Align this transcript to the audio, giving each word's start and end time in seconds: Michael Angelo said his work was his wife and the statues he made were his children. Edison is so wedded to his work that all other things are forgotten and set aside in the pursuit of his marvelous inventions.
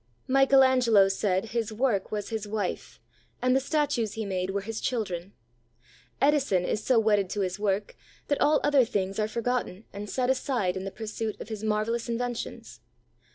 Michael 0.27 0.63
Angelo 0.63 1.09
said 1.09 1.49
his 1.49 1.71
work 1.71 2.11
was 2.11 2.29
his 2.29 2.47
wife 2.47 2.99
and 3.39 3.55
the 3.55 3.59
statues 3.59 4.13
he 4.13 4.25
made 4.25 4.49
were 4.49 4.61
his 4.61 4.81
children. 4.81 5.33
Edison 6.19 6.65
is 6.65 6.83
so 6.83 6.99
wedded 6.99 7.29
to 7.29 7.41
his 7.41 7.59
work 7.59 7.95
that 8.27 8.41
all 8.41 8.59
other 8.63 8.83
things 8.83 9.19
are 9.19 9.27
forgotten 9.27 9.85
and 9.93 10.09
set 10.09 10.31
aside 10.31 10.75
in 10.75 10.85
the 10.85 10.91
pursuit 10.91 11.39
of 11.39 11.49
his 11.49 11.63
marvelous 11.63 12.09
inventions. 12.09 12.79